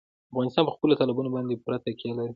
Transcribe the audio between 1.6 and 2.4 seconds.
پوره تکیه لري.